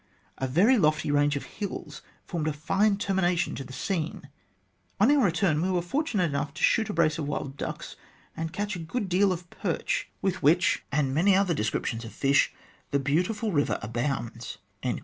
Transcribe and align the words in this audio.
A 0.39 0.47
very 0.47 0.79
lofty 0.79 1.11
range 1.11 1.35
of 1.35 1.43
hills 1.43 2.01
formed 2.25 2.47
a 2.47 2.53
fine 2.53 2.97
termination 2.97 3.53
to 3.53 3.63
the 3.63 3.71
scene. 3.71 4.29
On 4.99 5.11
our 5.11 5.23
return 5.23 5.61
we 5.61 5.69
were 5.69 5.83
fortunate 5.83 6.23
enough 6.23 6.55
to 6.55 6.63
shoot 6.63 6.89
a 6.89 6.93
brace 6.93 7.19
of 7.19 7.27
wild 7.27 7.55
ducks, 7.55 7.95
and 8.35 8.51
catch 8.51 8.75
a 8.75 8.79
good 8.79 9.07
deal 9.09 9.31
of 9.31 9.47
perch, 9.51 10.09
with 10.19 10.41
which, 10.41 10.83
and 10.91 11.13
many 11.13 11.35
other 11.35 11.53
THE 11.53 11.57
GENESIS 11.61 11.75
OF 11.75 11.81
THE 11.83 11.89
GLADSTONE 11.91 11.99
COLONY 11.99 12.13
13 12.13 12.29
descriptions 12.31 12.49
of 12.49 12.49
fish, 12.49 12.55
the 12.89 13.11
beautiful 13.13 13.51
river 13.51 13.79
abounds." 13.83 14.57